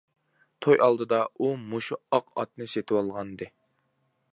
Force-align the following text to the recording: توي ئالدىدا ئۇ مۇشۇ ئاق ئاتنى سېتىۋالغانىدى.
توي 0.65 0.79
ئالدىدا 0.85 1.19
ئۇ 1.43 1.51
مۇشۇ 1.75 2.01
ئاق 2.19 2.35
ئاتنى 2.37 2.73
سېتىۋالغانىدى. 2.75 3.55